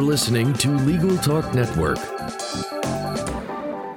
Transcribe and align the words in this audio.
You're 0.00 0.08
listening 0.08 0.54
to 0.54 0.70
Legal 0.70 1.14
Talk 1.18 1.54
Network. 1.54 1.98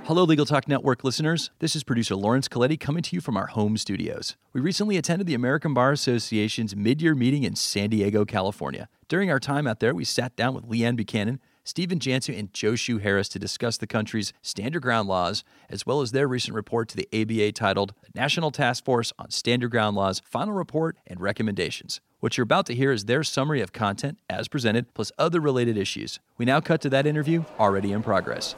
Hello, 0.03 0.25
Legal 0.25 0.45
Talk 0.45 0.67
Network 0.67 1.05
listeners. 1.05 1.49
This 1.59 1.77
is 1.77 1.85
producer 1.85 2.17
Lawrence 2.17 2.49
Colletti 2.49 2.77
coming 2.77 3.03
to 3.03 3.15
you 3.15 3.21
from 3.21 3.37
our 3.37 3.45
home 3.45 3.77
studios. 3.77 4.35
We 4.51 4.59
recently 4.59 4.97
attended 4.97 5.27
the 5.27 5.33
American 5.33 5.73
Bar 5.73 5.93
Association's 5.93 6.75
mid 6.75 7.01
year 7.01 7.15
meeting 7.15 7.43
in 7.43 7.55
San 7.55 7.89
Diego, 7.89 8.25
California. 8.25 8.89
During 9.07 9.31
our 9.31 9.39
time 9.39 9.65
out 9.65 9.79
there, 9.79 9.95
we 9.95 10.03
sat 10.03 10.35
down 10.35 10.53
with 10.53 10.67
Leanne 10.67 10.97
Buchanan, 10.97 11.39
Stephen 11.63 11.99
Jansen, 11.99 12.35
and 12.35 12.51
Joshu 12.51 12.99
Harris 12.99 13.29
to 13.29 13.39
discuss 13.39 13.77
the 13.77 13.87
country's 13.87 14.33
stand 14.41 14.73
your 14.73 14.81
ground 14.81 15.07
laws, 15.07 15.45
as 15.69 15.85
well 15.85 16.01
as 16.01 16.11
their 16.11 16.27
recent 16.27 16.53
report 16.53 16.89
to 16.89 16.97
the 16.97 17.07
ABA 17.13 17.53
titled 17.53 17.93
National 18.13 18.51
Task 18.51 18.83
Force 18.83 19.13
on 19.17 19.31
Stand 19.31 19.61
Your 19.61 19.69
Ground 19.69 19.95
Laws 19.95 20.21
Final 20.25 20.53
Report 20.53 20.97
and 21.07 21.21
Recommendations. 21.21 22.01
What 22.23 22.37
you're 22.37 22.43
about 22.43 22.67
to 22.67 22.73
hear 22.73 22.93
is 22.93 23.03
their 23.03 23.21
summary 23.21 23.59
of 23.59 23.73
content 23.73 24.17
as 24.29 24.47
presented, 24.47 24.93
plus 24.93 25.11
other 25.17 25.41
related 25.41 25.75
issues. 25.75 26.21
We 26.37 26.45
now 26.45 26.61
cut 26.61 26.79
to 26.81 26.89
that 26.89 27.05
interview 27.05 27.43
already 27.59 27.91
in 27.91 28.01
progress. 28.01 28.55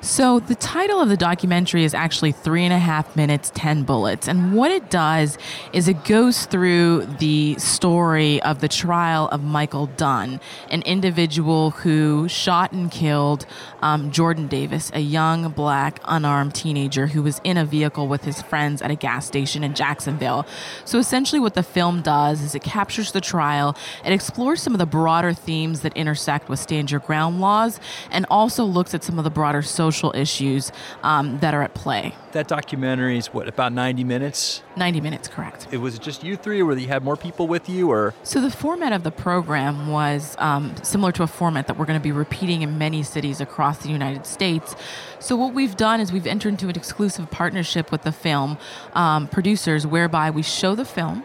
So, 0.00 0.40
the 0.40 0.54
title 0.54 1.00
of 1.00 1.08
the 1.08 1.16
documentary 1.16 1.84
is 1.84 1.94
actually 1.94 2.32
Three 2.32 2.64
and 2.64 2.72
a 2.72 2.78
Half 2.78 3.16
Minutes, 3.16 3.50
10 3.54 3.82
Bullets. 3.82 4.28
And 4.28 4.54
what 4.54 4.70
it 4.70 4.88
does 4.88 5.36
is 5.72 5.88
it 5.88 6.04
goes 6.04 6.46
through 6.46 7.06
the 7.18 7.56
story 7.58 8.40
of 8.42 8.60
the 8.60 8.68
trial 8.68 9.28
of 9.28 9.42
Michael 9.42 9.86
Dunn, 9.86 10.40
an 10.70 10.82
individual 10.82 11.70
who 11.70 12.28
shot 12.28 12.72
and 12.72 12.90
killed 12.90 13.46
um, 13.82 14.10
Jordan 14.12 14.46
Davis, 14.46 14.90
a 14.94 15.00
young 15.00 15.50
black 15.50 16.00
unarmed 16.04 16.54
teenager 16.54 17.08
who 17.08 17.22
was 17.22 17.40
in 17.44 17.56
a 17.56 17.64
vehicle 17.64 18.08
with 18.08 18.22
his 18.22 18.40
friends 18.42 18.80
at 18.80 18.90
a 18.90 18.96
gas 18.96 19.26
station 19.26 19.64
in 19.64 19.74
Jacksonville. 19.74 20.46
So, 20.84 20.98
essentially, 20.98 21.40
what 21.40 21.54
the 21.54 21.62
film 21.64 22.00
does 22.00 22.42
is 22.42 22.54
it 22.54 22.62
captures 22.62 23.07
the 23.12 23.20
trial, 23.20 23.76
it 24.04 24.12
explores 24.12 24.62
some 24.62 24.72
of 24.74 24.78
the 24.78 24.86
broader 24.86 25.32
themes 25.32 25.80
that 25.80 25.96
intersect 25.96 26.48
with 26.48 26.58
stand 26.58 26.90
your 26.90 27.00
ground 27.00 27.40
laws, 27.40 27.80
and 28.10 28.26
also 28.30 28.64
looks 28.64 28.94
at 28.94 29.04
some 29.04 29.18
of 29.18 29.24
the 29.24 29.30
broader 29.30 29.62
social 29.62 30.12
issues 30.14 30.72
um, 31.02 31.38
that 31.40 31.54
are 31.54 31.62
at 31.62 31.74
play. 31.74 32.14
That 32.32 32.48
documentary 32.48 33.18
is 33.18 33.28
what, 33.28 33.48
about 33.48 33.72
90 33.72 34.04
minutes? 34.04 34.62
90 34.76 35.00
minutes, 35.00 35.28
correct. 35.28 35.66
It 35.70 35.78
was 35.78 35.98
just 35.98 36.22
you 36.22 36.36
three, 36.36 36.62
or 36.62 36.72
you 36.76 36.88
had 36.88 37.02
more 37.02 37.16
people 37.16 37.48
with 37.48 37.68
you, 37.68 37.90
or? 37.90 38.14
So 38.22 38.40
the 38.40 38.50
format 38.50 38.92
of 38.92 39.02
the 39.02 39.10
program 39.10 39.88
was 39.88 40.36
um, 40.38 40.74
similar 40.82 41.12
to 41.12 41.22
a 41.22 41.26
format 41.26 41.66
that 41.66 41.78
we're 41.78 41.86
going 41.86 41.98
to 41.98 42.02
be 42.02 42.12
repeating 42.12 42.62
in 42.62 42.78
many 42.78 43.02
cities 43.02 43.40
across 43.40 43.78
the 43.78 43.88
United 43.88 44.26
States. 44.26 44.76
So 45.20 45.36
what 45.36 45.54
we've 45.54 45.76
done 45.76 46.00
is 46.00 46.12
we've 46.12 46.26
entered 46.26 46.50
into 46.50 46.68
an 46.68 46.76
exclusive 46.76 47.30
partnership 47.30 47.90
with 47.90 48.02
the 48.02 48.12
film 48.12 48.58
um, 48.94 49.26
producers, 49.28 49.86
whereby 49.86 50.30
we 50.30 50.42
show 50.42 50.74
the 50.74 50.84
film, 50.84 51.24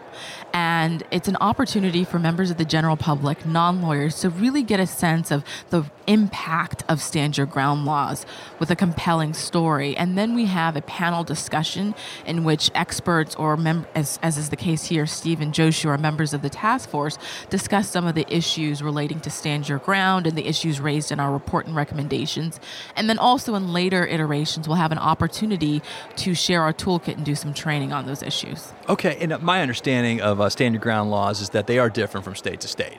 and 0.54 1.02
it's 1.10 1.26
an 1.26 1.36
opportunity 1.40 2.04
for 2.04 2.20
members 2.20 2.48
of 2.48 2.58
the 2.58 2.64
general 2.64 2.96
public, 2.96 3.44
non-lawyers, 3.44 4.20
to 4.20 4.30
really 4.30 4.62
get 4.62 4.78
a 4.78 4.86
sense 4.86 5.32
of 5.32 5.42
the 5.70 5.84
impact 6.06 6.84
of 6.88 7.02
stand 7.02 7.36
your 7.36 7.46
ground 7.46 7.84
laws 7.84 8.24
with 8.60 8.70
a 8.70 8.76
compelling 8.76 9.34
story. 9.34 9.96
And 9.96 10.16
then 10.16 10.32
we 10.32 10.44
have 10.44 10.76
a 10.76 10.82
panel 10.82 11.24
discussion 11.24 11.92
in 12.24 12.44
which 12.44 12.70
experts 12.72 13.34
or 13.34 13.56
mem- 13.56 13.86
as, 13.96 14.20
as 14.22 14.38
is 14.38 14.50
the 14.50 14.56
case 14.56 14.84
here, 14.84 15.06
Steve 15.06 15.40
and 15.40 15.52
Joshua 15.52 15.92
are 15.92 15.98
members 15.98 16.32
of 16.32 16.42
the 16.42 16.50
task 16.50 16.88
force, 16.88 17.18
discuss 17.50 17.90
some 17.90 18.06
of 18.06 18.14
the 18.14 18.26
issues 18.32 18.80
relating 18.80 19.18
to 19.20 19.30
stand 19.30 19.68
your 19.68 19.78
ground 19.78 20.24
and 20.24 20.38
the 20.38 20.46
issues 20.46 20.80
raised 20.80 21.10
in 21.10 21.18
our 21.18 21.32
report 21.32 21.66
and 21.66 21.74
recommendations. 21.74 22.60
And 22.94 23.10
then 23.10 23.18
also 23.18 23.56
in 23.56 23.72
later 23.72 24.06
iterations, 24.06 24.68
we'll 24.68 24.76
have 24.76 24.92
an 24.92 24.98
opportunity 24.98 25.82
to 26.16 26.32
share 26.32 26.62
our 26.62 26.72
toolkit 26.72 27.16
and 27.16 27.24
do 27.24 27.34
some 27.34 27.54
training 27.54 27.92
on 27.92 28.06
those 28.06 28.22
issues. 28.22 28.72
Okay, 28.86 29.16
and 29.20 29.40
my 29.40 29.62
understanding 29.62 30.20
of 30.20 30.40
uh, 30.40 30.50
stand 30.50 30.74
your 30.74 30.82
ground 30.82 31.10
laws 31.10 31.40
is 31.40 31.50
that 31.50 31.66
they 31.66 31.78
are 31.78 31.88
different 31.88 32.24
from 32.24 32.34
state 32.34 32.60
to 32.60 32.68
state. 32.68 32.98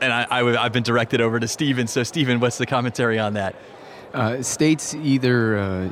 And 0.00 0.12
I, 0.12 0.26
I, 0.28 0.62
have 0.62 0.72
been 0.72 0.82
directed 0.82 1.20
over 1.20 1.38
to 1.38 1.46
Stephen. 1.46 1.86
So, 1.86 2.02
Stephen, 2.02 2.40
what's 2.40 2.58
the 2.58 2.66
commentary 2.66 3.20
on 3.20 3.34
that? 3.34 3.54
Uh, 4.12 4.42
states 4.42 4.94
either 4.94 5.56
uh, 5.56 5.90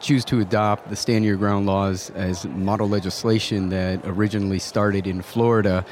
choose 0.00 0.24
to 0.24 0.40
adopt 0.40 0.88
the 0.88 0.96
stand 0.96 1.26
your 1.26 1.36
ground 1.36 1.66
laws 1.66 2.08
as 2.10 2.46
model 2.46 2.88
legislation 2.88 3.68
that 3.68 4.00
originally 4.04 4.58
started 4.58 5.06
in 5.06 5.20
Florida 5.20 5.84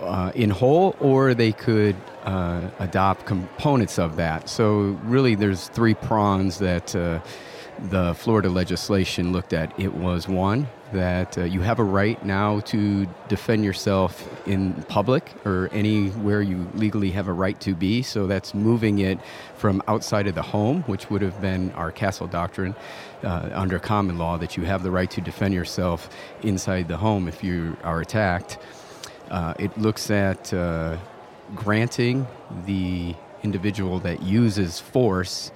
uh, 0.00 0.30
in 0.36 0.48
whole, 0.48 0.94
or 1.00 1.34
they 1.34 1.50
could 1.50 1.96
uh, 2.22 2.70
adopt 2.78 3.26
components 3.26 3.98
of 3.98 4.14
that. 4.14 4.48
So, 4.48 4.96
really, 5.02 5.34
there's 5.34 5.68
three 5.70 5.94
prongs 5.94 6.58
that 6.60 6.94
uh, 6.94 7.18
the 7.90 8.14
Florida 8.14 8.48
legislation 8.48 9.32
looked 9.32 9.52
at. 9.52 9.78
It 9.78 9.94
was 9.94 10.28
one, 10.28 10.68
that 10.92 11.36
uh, 11.36 11.44
you 11.44 11.60
have 11.60 11.78
a 11.78 11.84
right 11.84 12.24
now 12.24 12.60
to 12.60 13.06
defend 13.28 13.64
yourself 13.64 14.28
in 14.46 14.72
public 14.84 15.32
or 15.44 15.68
anywhere 15.72 16.42
you 16.42 16.68
legally 16.74 17.10
have 17.10 17.28
a 17.28 17.32
right 17.32 17.60
to 17.60 17.74
be. 17.74 18.02
So 18.02 18.26
that's 18.26 18.54
moving 18.54 18.98
it 19.00 19.18
from 19.56 19.82
outside 19.88 20.26
of 20.26 20.34
the 20.34 20.42
home, 20.42 20.82
which 20.82 21.10
would 21.10 21.22
have 21.22 21.40
been 21.40 21.72
our 21.72 21.90
castle 21.90 22.26
doctrine 22.26 22.74
uh, 23.22 23.50
under 23.52 23.78
common 23.78 24.18
law, 24.18 24.38
that 24.38 24.56
you 24.56 24.64
have 24.64 24.82
the 24.82 24.90
right 24.90 25.10
to 25.10 25.20
defend 25.20 25.54
yourself 25.54 26.08
inside 26.42 26.88
the 26.88 26.96
home 26.96 27.28
if 27.28 27.42
you 27.42 27.76
are 27.82 28.00
attacked. 28.00 28.58
Uh, 29.30 29.54
it 29.58 29.76
looks 29.76 30.10
at 30.10 30.52
uh, 30.54 30.96
granting 31.54 32.26
the 32.64 33.14
individual 33.42 33.98
that 34.00 34.22
uses 34.22 34.78
force 34.78 35.50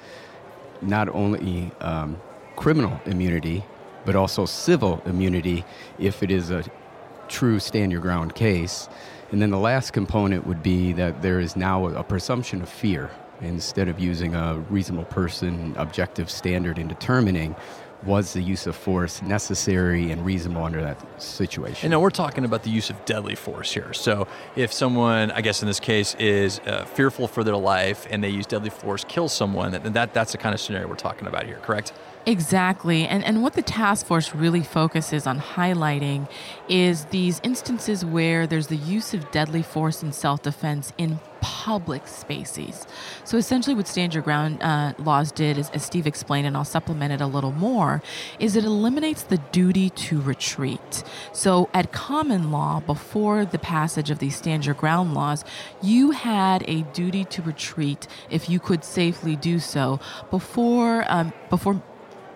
not 0.83 1.09
only 1.09 1.71
um, 1.81 2.21
criminal 2.57 3.01
immunity, 3.07 3.65
but 4.05 4.17
also 4.17 4.47
civil 4.47 5.03
immunity 5.07 5.65
if 5.99 6.23
it 6.23 6.31
is 6.31 6.51
a 6.51 6.65
true 7.29 7.59
stand 7.59 7.93
your 7.93 8.01
ground 8.01 8.35
case. 8.35 8.89
And 9.31 9.41
then 9.41 9.51
the 9.51 9.59
last 9.59 9.93
component 9.93 10.47
would 10.47 10.63
be 10.63 10.93
that 10.93 11.23
there 11.23 11.39
is 11.41 11.57
now 11.57 11.87
a 11.87 12.03
presumption 12.03 12.61
of 12.63 12.69
fear 12.69 13.11
instead 13.41 13.89
of 13.89 13.99
using 13.99 14.35
a 14.35 14.59
reasonable 14.69 15.05
person 15.07 15.75
objective 15.77 16.31
standard 16.31 16.79
in 16.79 16.89
determining 16.89 17.55
was 18.05 18.33
the 18.33 18.43
use 18.43 18.67
of 18.67 18.75
force 18.75 19.21
necessary 19.23 20.11
and 20.11 20.25
reasonable 20.25 20.65
under 20.65 20.81
that 20.81 21.23
situation? 21.23 21.87
And 21.87 21.93
now 21.93 22.01
we're 22.01 22.11
talking 22.11 22.45
about 22.45 22.63
the 22.63 22.71
use 22.71 22.91
of 22.91 23.05
deadly 23.05 23.35
force 23.35 23.73
here. 23.73 23.93
So 23.93 24.27
if 24.57 24.73
someone, 24.73 25.31
I 25.31 25.41
guess 25.41 25.63
in 25.63 25.69
this 25.69 25.81
case, 25.81 26.15
is 26.19 26.61
uh, 26.61 26.85
fearful 26.85 27.29
for 27.29 27.45
their 27.45 27.57
life 27.57 28.07
and 28.11 28.25
they 28.25 28.31
use 28.31 28.47
deadly 28.47 28.71
force, 28.71 29.05
kill 29.05 29.29
someone, 29.29 29.73
that, 29.73 29.93
that 29.93 30.15
that's 30.15 30.33
the 30.33 30.39
kind 30.39 30.55
of 30.55 30.61
scenario 30.61 30.89
we're 30.89 30.95
talking 30.95 31.29
about 31.29 31.47
here, 31.47 31.59
correct? 31.59 31.93
Exactly. 32.27 33.07
And, 33.07 33.25
and 33.25 33.43
what 33.43 33.55
the 33.55 33.63
task 33.63 34.07
force 34.07 34.35
really 34.35 34.63
focuses 34.63 35.27
on 35.27 35.41
highlighting 35.41 36.29
is 36.69 37.07
these 37.07 37.41
instances 37.43 38.05
where 38.05 38.47
there's 38.47 38.67
the 38.67 38.77
use 38.77 39.15
of 39.15 39.31
deadly 39.31 39.63
force 39.63 40.03
in 40.03 40.13
self 40.13 40.43
defense 40.43 40.93
in 40.99 41.19
public 41.41 42.07
spaces. 42.07 42.87
So 43.25 43.37
essentially, 43.37 43.75
what 43.75 43.89
Stand 43.89 44.15
Your 44.15 44.23
Ground 44.23 44.63
uh, 44.63 44.95
laws 44.99 45.33
did, 45.33 45.59
is, 45.59 45.71
as 45.71 45.85
Steve 45.85 46.07
explained, 46.07 46.47
and 46.47 46.57
I'll 46.57 46.65
supplement 46.65 47.13
it 47.13 47.21
a 47.21 47.27
little 47.27 47.53
more, 47.53 48.03
is 48.39 48.57
it 48.57 48.65
eliminates 48.65 49.23
the 49.23 49.39
duty 49.39 49.91
to 49.91 50.21
retreat. 50.21 51.03
So 51.33 51.69
at 51.75 51.93
common 51.93 52.51
law, 52.51 52.81
before 52.81 53.45
the 53.45 53.59
passage 53.59 54.11
of 54.11 54.19
these 54.19 54.37
Stand 54.37 54.67
Your 54.67 54.75
Ground 54.75 55.15
laws, 55.15 55.45
you 55.83 56.13
had 56.13 56.65
a 56.69 56.83
duty 56.83 57.25
to 57.27 57.43
retreat 57.43 58.07
if 58.31 58.49
you 58.49 58.61
could 58.61 58.85
safely 58.85 59.37
do 59.37 59.59
so 59.59 60.01
before 60.31 61.05
um, 61.09 61.33
before 61.49 61.83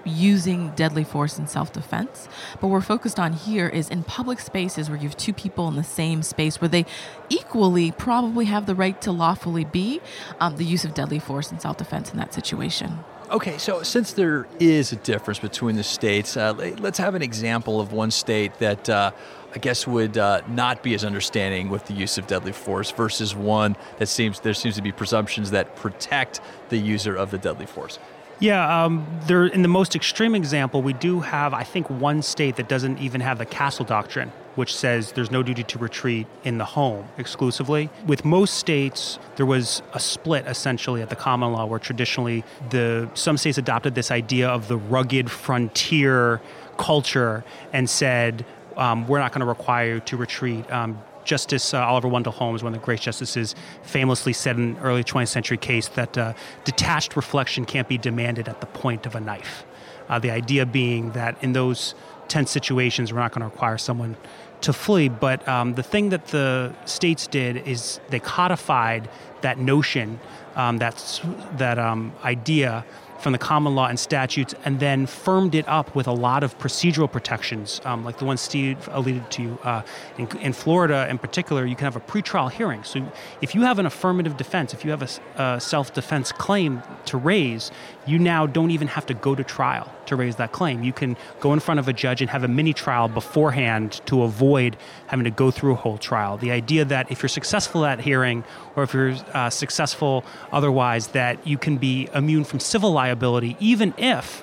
using 0.05 0.71
deadly 0.71 1.05
force 1.05 1.39
in 1.39 1.47
self 1.47 1.73
defense. 1.73 2.29
But 2.61 2.69
we're 2.69 2.81
focused 2.81 3.19
on 3.19 3.33
here 3.33 3.69
is 3.69 3.89
in 3.89 4.05
public 4.05 4.41
spaces 4.41 4.89
where 4.89 4.99
you 4.99 5.09
have 5.09 5.17
two 5.17 5.33
people 5.33 5.69
in 5.69 5.77
the 5.77 5.85
same 5.85 6.23
space 6.23 6.61
where 6.61 6.69
they 6.69 6.87
equally 7.29 7.93
probably 7.93 8.47
have 8.47 8.67
the 8.67 8.75
right 8.75 9.01
to 9.03 9.13
lawfully 9.13 9.65
be, 9.65 10.01
um, 10.41 10.57
the 10.57 10.65
use 10.65 10.85
of 10.85 10.95
deadly 10.95 11.19
force 11.19 11.51
in 11.51 11.59
self 11.59 11.77
defense 11.77 12.11
in 12.11 12.19
that 12.19 12.35
situation. 12.35 12.99
Okay, 13.31 13.57
so 13.57 13.83
since 13.83 14.13
there 14.13 14.47
is 14.61 14.93
a 14.93 14.97
difference 14.97 15.39
between 15.39 15.77
the 15.77 15.83
states, 15.83 16.37
uh, 16.37 16.53
let's 16.79 16.99
have 16.99 17.15
an 17.15 17.23
example 17.23 17.81
of 17.81 17.93
one 17.93 18.11
state 18.11 18.59
that 18.59 18.89
uh, 18.89 19.13
I 19.55 19.59
guess 19.59 19.87
would 19.87 20.19
uh, 20.19 20.43
not 20.47 20.83
be 20.83 20.95
as 20.95 21.05
understanding 21.05 21.71
with 21.71 21.87
the 21.87 21.95
use 21.95 22.19
of 22.19 22.27
deadly 22.27 22.53
force 22.53 22.91
versus 22.91 23.35
one 23.35 23.77
that 23.99 24.09
seems 24.09 24.41
there 24.41 24.53
seems 24.53 24.75
to 24.77 24.83
be 24.83 24.93
presumptions 24.93 25.53
that 25.53 25.75
protect 25.75 26.41
the 26.69 26.77
user 26.77 27.17
of 27.17 27.31
the 27.31 27.39
deadly 27.39 27.67
force. 27.67 27.99
Yeah, 28.41 28.85
um, 28.85 29.07
there. 29.27 29.47
In 29.47 29.63
the 29.63 29.69
most 29.69 29.95
extreme 29.95 30.35
example, 30.35 30.83
we 30.83 30.93
do 30.93 31.21
have, 31.21 31.55
I 31.55 31.63
think, 31.63 31.89
one 31.89 32.23
state 32.23 32.57
that 32.57 32.69
doesn't 32.69 32.99
even 32.99 33.21
have 33.21 33.39
the 33.39 33.47
castle 33.47 33.85
doctrine, 33.85 34.33
which 34.57 34.75
says 34.75 35.13
there's 35.13 35.31
no 35.31 35.43
duty 35.43 35.63
to 35.63 35.79
retreat 35.79 36.27
in 36.43 36.59
the 36.59 36.65
home 36.65 37.09
exclusively. 37.17 37.91
With 38.07 38.25
most 38.25 38.55
states, 38.55 39.19
there 39.37 39.47
was 39.47 39.83
a 39.93 40.01
split 40.01 40.47
essentially 40.47 41.01
at 41.01 41.11
the 41.11 41.17
common 41.17 41.53
law, 41.53 41.65
where 41.67 41.79
traditionally 41.79 42.45
the 42.71 43.09
some 43.15 43.37
states 43.37 43.57
adopted 43.59 43.95
this 43.95 44.11
idea 44.11 44.49
of 44.49 44.69
the 44.69 44.77
rugged 44.77 45.31
frontier 45.31 46.41
culture 46.77 47.45
and 47.73 47.89
said 47.89 48.45
um, 48.77 49.07
we're 49.07 49.21
not 49.21 49.31
going 49.33 49.41
to 49.41 49.47
require 49.47 49.95
you 49.95 50.01
to 50.01 50.17
retreat. 50.17 50.71
Um, 50.73 50.99
Justice 51.25 51.75
uh, 51.75 51.85
Oliver 51.85 52.09
Wendell 52.09 52.33
Holmes, 52.33 52.63
one 52.63 52.75
of 52.75 52.81
the 52.81 52.85
great 52.85 53.01
justices, 53.01 53.55
famously 53.83 54.33
said 54.33 54.57
in 54.57 54.77
an 54.77 54.79
early 54.79 55.05
20th 55.05 55.29
century 55.29 55.57
case 55.57 55.89
that 55.89 56.17
uh, 56.17 56.35
detached 56.65 57.17
reflection 57.17 57.65
can't 57.65 57.89
be 57.89 57.99
demanded 57.99 58.49
at 58.49 58.61
the 58.61 58.67
point 58.67 59.07
of 59.07 59.15
a 59.15 59.21
knife. 59.21 59.65
Uh, 60.09 60.19
the 60.19 60.31
idea 60.31 60.67
being 60.67 61.13
that 61.13 61.37
in 61.43 61.53
those 61.53 61.95
tense 62.29 62.51
situations, 62.51 63.13
we're 63.13 63.21
not 63.21 63.33
going 63.33 63.41
to 63.41 63.47
require 63.47 63.79
someone 63.79 64.17
to 64.61 64.73
flee. 64.73 65.09
But 65.09 65.47
um, 65.49 65.75
the 65.75 65.83
thing 65.83 66.11
that 66.11 66.27
the 66.27 66.75
states 66.85 67.27
did 67.27 67.57
is 67.69 68.01
they 68.11 68.21
codified 68.21 69.09
that 69.43 69.59
notion, 69.59 70.21
um, 70.57 70.79
that's, 70.79 71.21
that 71.57 71.79
um, 71.79 72.13
idea 72.23 72.85
from 73.25 73.33
the 73.33 73.39
common 73.39 73.75
law 73.75 73.87
and 73.87 73.99
statutes 73.99 74.55
and 74.67 74.81
then 74.81 75.07
firmed 75.07 75.55
it 75.55 75.67
up 75.67 75.95
with 75.95 76.07
a 76.07 76.13
lot 76.13 76.45
of 76.45 76.59
procedural 76.59 77.11
protections, 77.11 77.81
um, 77.87 78.05
like 78.05 78.19
the 78.19 78.25
one 78.27 78.37
Steve 78.37 78.87
alluded 78.93 79.31
to. 79.31 79.59
Uh, 79.65 79.83
in, 80.19 80.29
in, 80.39 80.53
Florida, 80.53 81.09
in 81.09 81.17
particular, 81.17 81.65
you 81.65 81.75
can 81.75 81.87
have 81.87 81.97
a 81.97 82.01
pretrial 82.01 82.53
hearing. 82.53 82.85
So 82.85 83.11
if 83.41 83.55
you 83.55 83.63
have 83.63 83.79
an 83.79 83.87
affirmative 83.87 84.37
defense, 84.37 84.75
if 84.75 84.85
you 84.85 84.91
have 84.91 85.03
a, 85.03 85.43
a 85.43 85.59
self 85.59 85.95
defense 85.95 86.33
claim 86.33 86.83
to 87.07 87.17
raise, 87.17 87.71
you 88.07 88.19
now 88.19 88.47
don't 88.47 88.71
even 88.71 88.89
have 88.89 89.07
to 89.07 89.15
go 89.15 89.35
to 89.35 89.43
trial 89.43 89.91
to 90.07 90.17
raise 90.17 90.37
that 90.37 90.53
claim. 90.53 90.83
You 90.83 90.93
can 90.93 91.17
go 91.41 91.53
in 91.53 91.61
front 91.61 91.81
of 91.81 91.89
a 91.89 91.93
judge 91.93 92.21
and 92.21 92.31
have 92.31 92.45
a 92.45 92.49
mini 92.49 92.73
trial 92.73 93.09
beforehand 93.09 94.01
to 94.07 94.23
avoid 94.23 94.77
having 95.07 95.25
to 95.25 95.31
go 95.31 95.51
through 95.51 95.73
a 95.73 95.77
whole 95.77 95.99
trial. 95.99 96.37
The 96.37 96.51
idea 96.51 96.85
that 96.85 97.11
if 97.11 97.23
you're 97.23 97.29
successful 97.29 97.85
at 97.85 98.01
hearing 98.01 98.45
or 98.77 98.83
if 98.83 98.93
you're 98.93 99.17
uh, 99.33 99.51
successful 99.51 100.25
otherwise, 100.53 101.09
that 101.09 101.47
you 101.47 101.59
can 101.59 101.79
be 101.79 102.09
immune 102.15 102.45
from 102.45 102.61
civil 102.61 102.93
liability, 102.93 103.14
even 103.61 103.95
if 103.97 104.43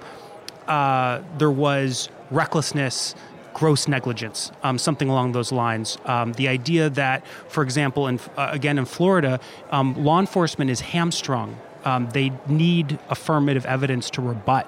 uh, 0.67 1.21
there 1.37 1.51
was 1.51 2.09
recklessness 2.29 3.15
gross 3.53 3.87
negligence, 3.87 4.51
um, 4.63 4.77
something 4.77 5.09
along 5.09 5.33
those 5.33 5.51
lines. 5.51 5.97
Um, 6.05 6.33
the 6.33 6.47
idea 6.47 6.89
that, 6.91 7.27
for 7.49 7.63
example, 7.63 8.07
in, 8.07 8.19
uh, 8.37 8.49
again 8.51 8.77
in 8.77 8.85
Florida, 8.85 9.39
um, 9.71 10.01
law 10.03 10.19
enforcement 10.19 10.71
is 10.71 10.81
hamstrung 10.81 11.57
um, 11.85 12.09
they 12.11 12.31
need 12.47 12.99
affirmative 13.09 13.65
evidence 13.65 14.09
to 14.11 14.21
rebut 14.21 14.67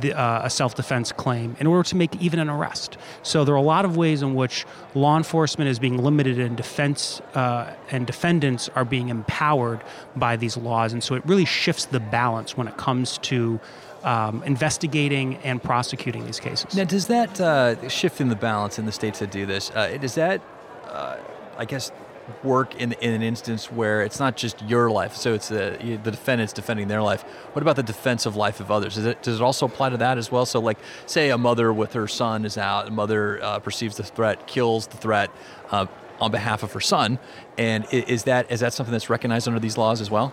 the, 0.00 0.12
uh, 0.14 0.42
a 0.44 0.50
self 0.50 0.74
defense 0.74 1.12
claim 1.12 1.56
in 1.60 1.66
order 1.66 1.88
to 1.88 1.96
make 1.96 2.14
even 2.20 2.38
an 2.38 2.48
arrest. 2.48 2.96
So 3.22 3.44
there 3.44 3.54
are 3.54 3.58
a 3.58 3.62
lot 3.62 3.84
of 3.84 3.96
ways 3.96 4.22
in 4.22 4.34
which 4.34 4.64
law 4.94 5.16
enforcement 5.16 5.68
is 5.68 5.78
being 5.78 5.98
limited 5.98 6.38
and 6.38 6.56
defense 6.56 7.20
uh, 7.34 7.74
and 7.90 8.06
defendants 8.06 8.68
are 8.74 8.84
being 8.84 9.08
empowered 9.08 9.82
by 10.16 10.36
these 10.36 10.56
laws. 10.56 10.92
And 10.92 11.02
so 11.02 11.14
it 11.14 11.24
really 11.26 11.44
shifts 11.44 11.86
the 11.86 12.00
balance 12.00 12.56
when 12.56 12.68
it 12.68 12.76
comes 12.76 13.18
to 13.18 13.60
um, 14.04 14.42
investigating 14.44 15.36
and 15.38 15.62
prosecuting 15.62 16.26
these 16.26 16.40
cases. 16.40 16.74
Now, 16.74 16.84
does 16.84 17.06
that 17.06 17.40
uh, 17.40 17.88
shift 17.88 18.20
in 18.20 18.28
the 18.28 18.36
balance 18.36 18.78
in 18.78 18.86
the 18.86 18.92
states 18.92 19.20
that 19.20 19.30
do 19.30 19.46
this? 19.46 19.70
Uh, 19.70 19.96
does 20.00 20.14
that, 20.16 20.40
uh, 20.86 21.18
I 21.56 21.64
guess, 21.64 21.92
work 22.42 22.74
in, 22.76 22.92
in 22.94 23.14
an 23.14 23.22
instance 23.22 23.70
where 23.70 24.02
it's 24.02 24.20
not 24.20 24.36
just 24.36 24.62
your 24.62 24.90
life, 24.90 25.16
so 25.16 25.34
it's 25.34 25.48
the, 25.48 25.76
the 26.02 26.10
defendant's 26.10 26.52
defending 26.52 26.88
their 26.88 27.02
life. 27.02 27.22
What 27.52 27.62
about 27.62 27.76
the 27.76 27.82
defensive 27.82 28.36
life 28.36 28.60
of 28.60 28.70
others? 28.70 28.96
It, 28.98 29.22
does 29.22 29.40
it 29.40 29.42
also 29.42 29.66
apply 29.66 29.90
to 29.90 29.96
that 29.98 30.18
as 30.18 30.30
well? 30.30 30.46
So, 30.46 30.60
like, 30.60 30.78
say 31.06 31.30
a 31.30 31.38
mother 31.38 31.72
with 31.72 31.92
her 31.94 32.06
son 32.06 32.44
is 32.44 32.56
out, 32.56 32.88
a 32.88 32.90
mother 32.90 33.42
uh, 33.42 33.58
perceives 33.58 33.96
the 33.96 34.04
threat, 34.04 34.46
kills 34.46 34.86
the 34.86 34.96
threat 34.96 35.30
uh, 35.70 35.86
on 36.20 36.30
behalf 36.30 36.62
of 36.62 36.72
her 36.72 36.80
son, 36.80 37.18
and 37.58 37.86
is 37.90 38.24
that 38.24 38.50
is 38.50 38.60
that 38.60 38.72
something 38.72 38.92
that's 38.92 39.10
recognized 39.10 39.48
under 39.48 39.60
these 39.60 39.76
laws 39.76 40.00
as 40.00 40.10
well? 40.10 40.32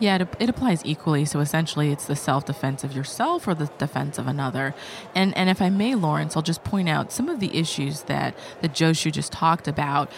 Yeah, 0.00 0.16
it, 0.16 0.28
it, 0.38 0.48
applies 0.48 0.82
equally. 0.84 1.24
So 1.24 1.40
essentially, 1.40 1.90
it's 1.90 2.06
the 2.06 2.14
self 2.14 2.44
defense 2.44 2.84
of 2.84 2.92
yourself 2.92 3.48
or 3.48 3.54
the 3.54 3.66
defense 3.78 4.16
of 4.18 4.28
another. 4.28 4.74
And 5.14 5.36
and 5.36 5.50
if 5.50 5.60
I 5.60 5.70
may, 5.70 5.94
Lawrence, 5.96 6.36
I'll 6.36 6.42
just 6.42 6.62
point 6.62 6.88
out 6.88 7.10
some 7.10 7.28
of 7.28 7.40
the 7.40 7.56
issues 7.56 8.02
that 8.02 8.36
that 8.60 8.72
Joshu 8.72 9.10
just 9.10 9.32
talked 9.32 9.66
about 9.66 10.10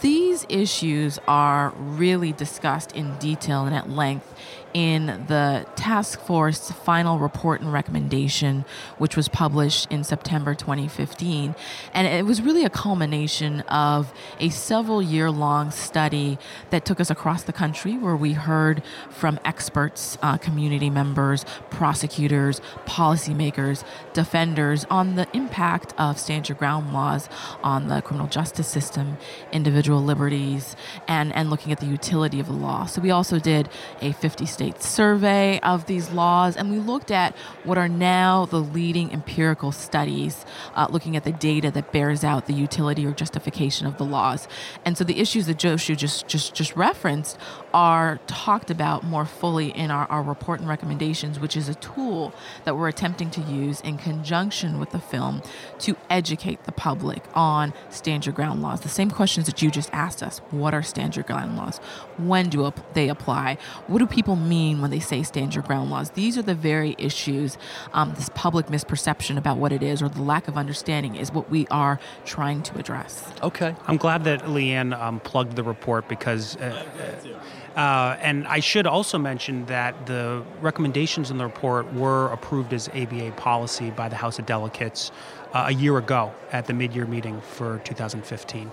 these 0.00 0.46
issues 0.48 1.18
are 1.26 1.70
really 1.76 2.32
discussed 2.32 2.92
in 2.92 3.16
detail 3.18 3.66
and 3.66 3.74
at 3.74 3.90
length 3.90 4.34
in 4.74 5.06
the 5.28 5.66
task 5.76 6.20
force 6.20 6.70
final 6.70 7.18
report 7.18 7.60
and 7.60 7.72
recommendation, 7.72 8.64
which 8.98 9.16
was 9.16 9.28
published 9.28 9.90
in 9.90 10.04
September 10.04 10.54
2015. 10.54 11.54
And 11.92 12.06
it 12.06 12.24
was 12.24 12.42
really 12.42 12.64
a 12.64 12.70
culmination 12.70 13.60
of 13.62 14.12
a 14.38 14.50
several 14.50 15.02
year 15.02 15.30
long 15.30 15.70
study 15.70 16.38
that 16.70 16.84
took 16.84 17.00
us 17.00 17.10
across 17.10 17.42
the 17.42 17.52
country 17.52 17.96
where 17.96 18.16
we 18.16 18.32
heard 18.32 18.82
from 19.10 19.38
experts, 19.44 20.18
uh, 20.22 20.36
community 20.36 20.90
members, 20.90 21.44
prosecutors, 21.70 22.60
policymakers, 22.86 23.84
defenders 24.12 24.84
on 24.90 25.16
the 25.16 25.26
impact 25.32 25.94
of 25.98 26.18
stand 26.18 26.48
your 26.48 26.56
ground 26.56 26.92
laws 26.92 27.28
on 27.62 27.88
the 27.88 28.02
criminal 28.02 28.26
justice 28.28 28.68
system, 28.68 29.16
individual 29.52 30.02
liberties, 30.02 30.76
and, 31.06 31.34
and 31.34 31.50
looking 31.50 31.72
at 31.72 31.80
the 31.80 31.86
utility 31.86 32.40
of 32.40 32.46
the 32.46 32.52
law. 32.52 32.84
So 32.86 33.00
we 33.00 33.10
also 33.10 33.38
did 33.38 33.68
a 34.00 34.12
50 34.12 34.46
survey 34.78 35.60
of 35.60 35.86
these 35.86 36.10
laws, 36.10 36.56
and 36.56 36.70
we 36.70 36.78
looked 36.78 37.10
at 37.10 37.36
what 37.64 37.78
are 37.78 37.88
now 37.88 38.46
the 38.46 38.60
leading 38.60 39.12
empirical 39.12 39.72
studies 39.72 40.44
uh, 40.74 40.86
looking 40.90 41.16
at 41.16 41.24
the 41.24 41.32
data 41.32 41.70
that 41.70 41.92
bears 41.92 42.24
out 42.24 42.46
the 42.46 42.52
utility 42.52 43.06
or 43.06 43.12
justification 43.12 43.86
of 43.86 43.98
the 43.98 44.04
laws. 44.04 44.48
And 44.84 44.96
so 44.96 45.04
the 45.04 45.18
issues 45.18 45.46
that 45.46 45.58
Joshu 45.58 45.96
just 45.96 46.28
just 46.28 46.54
just 46.54 46.76
referenced 46.76 47.38
are 47.74 48.18
talked 48.26 48.70
about 48.70 49.04
more 49.04 49.24
fully 49.24 49.68
in 49.70 49.90
our, 49.90 50.06
our 50.06 50.22
report 50.22 50.60
and 50.60 50.68
recommendations, 50.68 51.38
which 51.38 51.56
is 51.56 51.68
a 51.68 51.74
tool 51.76 52.32
that 52.64 52.76
we're 52.76 52.88
attempting 52.88 53.30
to 53.30 53.40
use 53.42 53.80
in 53.82 53.98
conjunction 53.98 54.78
with 54.78 54.90
the 54.90 54.98
film 54.98 55.42
to 55.78 55.96
educate 56.08 56.64
the 56.64 56.72
public 56.72 57.22
on 57.34 57.72
stand 57.90 58.26
your 58.26 58.32
ground 58.32 58.62
laws. 58.62 58.80
The 58.80 58.88
same 58.88 59.10
questions 59.10 59.46
that 59.46 59.62
you 59.62 59.70
just 59.70 59.90
asked 59.92 60.22
us 60.22 60.38
what 60.50 60.74
are 60.74 60.82
stand 60.82 61.16
your 61.16 61.24
ground 61.24 61.56
laws? 61.56 61.78
When 62.16 62.48
do 62.48 62.72
they 62.94 63.08
apply? 63.08 63.58
What 63.86 63.98
do 63.98 64.06
people 64.06 64.36
mean 64.36 64.80
when 64.80 64.90
they 64.90 65.00
say 65.00 65.22
stand 65.22 65.54
your 65.54 65.64
ground 65.64 65.90
laws? 65.90 66.10
These 66.10 66.38
are 66.38 66.42
the 66.42 66.54
very 66.54 66.94
issues, 66.98 67.58
um, 67.92 68.14
this 68.14 68.30
public 68.34 68.66
misperception 68.66 69.36
about 69.36 69.58
what 69.58 69.72
it 69.72 69.82
is 69.82 70.02
or 70.02 70.08
the 70.08 70.22
lack 70.22 70.48
of 70.48 70.56
understanding 70.56 71.16
is 71.16 71.32
what 71.32 71.50
we 71.50 71.66
are 71.68 72.00
trying 72.24 72.62
to 72.62 72.78
address. 72.78 73.30
Okay. 73.42 73.74
I'm 73.86 73.96
glad 73.96 74.24
that 74.24 74.42
Leanne 74.44 74.98
um, 74.98 75.20
plugged 75.20 75.56
the 75.56 75.62
report 75.62 76.08
because. 76.08 76.56
Uh, 76.56 76.84
uh, 76.98 77.38
and 77.78 78.46
I 78.48 78.60
should 78.60 78.86
also 78.86 79.18
mention 79.18 79.66
that 79.66 80.06
the 80.06 80.42
recommendations 80.60 81.30
in 81.30 81.38
the 81.38 81.44
report 81.44 81.92
were 81.92 82.26
approved 82.32 82.72
as 82.72 82.88
ABA 82.88 83.32
policy 83.36 83.90
by 83.90 84.08
the 84.08 84.16
House 84.16 84.38
of 84.38 84.46
Delegates 84.46 85.12
uh, 85.52 85.66
a 85.68 85.72
year 85.72 85.96
ago 85.96 86.32
at 86.50 86.66
the 86.66 86.74
mid 86.74 86.94
year 86.94 87.06
meeting 87.06 87.40
for 87.40 87.80
2015. 87.84 88.70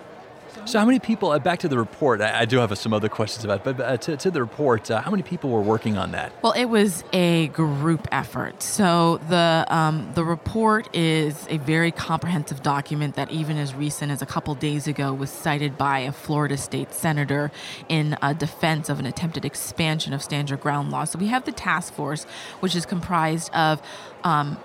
So, 0.66 0.80
how 0.80 0.86
many 0.86 1.00
people? 1.00 1.32
Uh, 1.32 1.40
back 1.40 1.60
to 1.60 1.68
the 1.68 1.78
report. 1.78 2.22
I, 2.22 2.42
I, 2.42 2.46
do 2.46 2.58
have 2.60 2.76
some 2.78 2.94
other 2.94 3.10
questions 3.10 3.44
about, 3.44 3.64
but 3.64 3.80
uh, 3.80 3.98
to, 3.98 4.18
to, 4.18 4.32
the 4.32 4.42
report, 4.42 4.90
uh, 4.90 5.02
how 5.02 5.12
many 5.12 5.22
people 5.22 5.50
were 5.50 5.62
working 5.62 5.98
on 5.98 6.12
that? 6.12 6.32
Well, 6.42 6.54
it 6.54 6.66
was 6.66 7.04
a 7.12 7.48
group 7.48 8.08
effort. 8.12 8.64
So 8.64 9.20
the 9.30 9.66
um, 9.68 10.12
the 10.16 10.24
report 10.24 10.88
is 10.96 11.46
a 11.50 11.58
very 11.58 11.92
comprehensive 11.92 12.64
document 12.64 13.16
that, 13.16 13.32
even 13.32 13.58
as 13.58 13.76
recent 13.76 14.12
as 14.12 14.22
a 14.22 14.26
couple 14.26 14.56
days 14.56 14.88
ago, 14.88 15.14
was 15.14 15.30
cited 15.30 15.78
by 15.78 16.00
a 16.00 16.12
Florida 16.12 16.58
state 16.58 16.94
senator 16.94 17.52
in 17.90 18.18
a 18.22 18.34
defense 18.34 18.90
of 18.90 19.00
an 19.00 19.06
attempted 19.06 19.46
expansion 19.46 20.14
of 20.14 20.24
stand 20.24 20.50
your 20.50 20.58
ground 20.58 20.90
law. 20.90 21.04
So 21.04 21.20
we 21.20 21.28
have 21.28 21.46
the 21.46 21.52
task 21.52 21.94
force, 21.94 22.24
which 22.62 22.76
is 22.76 22.86
comprised 22.86 23.54
of 23.54 23.82
um, 24.24 24.58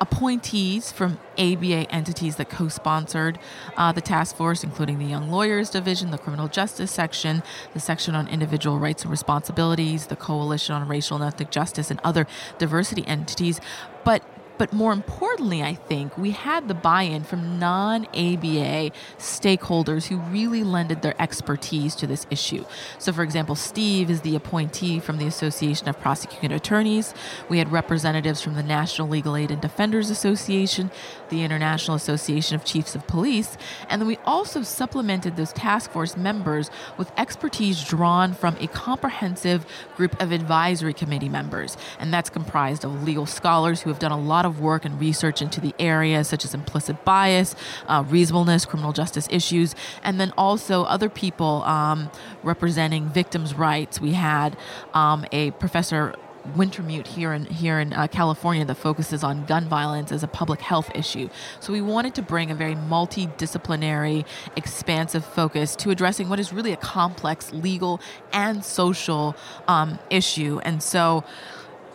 appointees 0.00 0.90
from 0.90 1.18
ABA 1.38 1.90
entities 1.92 2.36
that 2.36 2.48
co 2.48 2.68
sponsored 2.68 3.38
uh, 3.76 3.92
the 3.92 4.00
task 4.00 4.36
force, 4.36 4.64
including 4.64 4.98
the 4.98 5.04
Young 5.04 5.30
Lawyers 5.30 5.70
Division, 5.70 6.10
the 6.10 6.18
Criminal 6.18 6.48
Justice 6.48 6.90
Section, 6.90 7.42
the 7.74 7.80
Section 7.80 8.14
on 8.14 8.26
Individual 8.28 8.78
Rights 8.78 9.02
and 9.02 9.10
Responsibilities, 9.10 10.06
the 10.06 10.16
Coalition 10.16 10.74
on 10.74 10.88
Racial 10.88 11.16
and 11.16 11.24
Ethnic 11.24 11.50
Justice, 11.50 11.90
and 11.90 12.00
other 12.02 12.26
diversity 12.58 13.06
entities. 13.06 13.60
But 14.04 14.22
but 14.60 14.74
more 14.74 14.92
importantly, 14.92 15.62
I 15.62 15.72
think 15.72 16.18
we 16.18 16.32
had 16.32 16.68
the 16.68 16.74
buy 16.74 17.04
in 17.04 17.24
from 17.24 17.58
non 17.58 18.04
ABA 18.08 18.90
stakeholders 19.16 20.08
who 20.08 20.18
really 20.18 20.62
lended 20.62 21.00
their 21.00 21.14
expertise 21.18 21.94
to 21.94 22.06
this 22.06 22.26
issue. 22.28 22.66
So, 22.98 23.10
for 23.10 23.22
example, 23.22 23.54
Steve 23.54 24.10
is 24.10 24.20
the 24.20 24.36
appointee 24.36 25.00
from 25.00 25.16
the 25.16 25.26
Association 25.26 25.88
of 25.88 25.98
Prosecuting 25.98 26.52
Attorneys. 26.52 27.14
We 27.48 27.56
had 27.56 27.72
representatives 27.72 28.42
from 28.42 28.54
the 28.54 28.62
National 28.62 29.08
Legal 29.08 29.34
Aid 29.34 29.50
and 29.50 29.62
Defenders 29.62 30.10
Association, 30.10 30.90
the 31.30 31.42
International 31.42 31.96
Association 31.96 32.54
of 32.54 32.62
Chiefs 32.62 32.94
of 32.94 33.06
Police, 33.06 33.56
and 33.88 33.98
then 33.98 34.06
we 34.06 34.18
also 34.26 34.60
supplemented 34.62 35.36
those 35.36 35.54
task 35.54 35.90
force 35.90 36.18
members 36.18 36.70
with 36.98 37.10
expertise 37.16 37.82
drawn 37.82 38.34
from 38.34 38.58
a 38.60 38.66
comprehensive 38.66 39.64
group 39.96 40.20
of 40.20 40.32
advisory 40.32 40.92
committee 40.92 41.30
members. 41.30 41.78
And 41.98 42.12
that's 42.12 42.28
comprised 42.28 42.84
of 42.84 43.04
legal 43.04 43.24
scholars 43.24 43.80
who 43.80 43.88
have 43.88 43.98
done 43.98 44.12
a 44.12 44.20
lot 44.20 44.44
of 44.44 44.49
of 44.50 44.60
work 44.60 44.84
and 44.84 45.00
research 45.00 45.40
into 45.40 45.60
the 45.60 45.74
area, 45.78 46.22
such 46.24 46.44
as 46.44 46.52
implicit 46.54 47.04
bias, 47.04 47.54
uh, 47.88 48.04
reasonableness, 48.06 48.66
criminal 48.66 48.92
justice 48.92 49.28
issues, 49.30 49.74
and 50.02 50.20
then 50.20 50.32
also 50.36 50.84
other 50.84 51.08
people 51.08 51.62
um, 51.62 52.10
representing 52.42 53.08
victims' 53.08 53.54
rights. 53.54 54.00
We 54.00 54.12
had 54.12 54.56
um, 54.92 55.24
a 55.32 55.52
professor 55.52 56.14
Wintemute 56.56 57.06
here 57.06 57.32
in 57.32 57.44
here 57.46 57.78
in 57.78 57.92
uh, 57.92 58.06
California 58.06 58.64
that 58.64 58.76
focuses 58.76 59.22
on 59.22 59.44
gun 59.44 59.68
violence 59.68 60.10
as 60.10 60.22
a 60.22 60.28
public 60.28 60.60
health 60.60 60.90
issue. 60.94 61.28
So 61.60 61.72
we 61.72 61.82
wanted 61.82 62.14
to 62.14 62.22
bring 62.22 62.50
a 62.50 62.54
very 62.54 62.74
multidisciplinary, 62.74 64.24
expansive 64.56 65.24
focus 65.24 65.76
to 65.76 65.90
addressing 65.90 66.28
what 66.28 66.40
is 66.40 66.52
really 66.52 66.72
a 66.72 66.78
complex 66.78 67.52
legal 67.52 68.00
and 68.32 68.64
social 68.64 69.36
um, 69.68 69.98
issue. 70.08 70.60
And 70.64 70.82
so 70.82 71.24